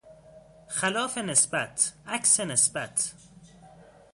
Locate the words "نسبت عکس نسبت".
1.17-3.13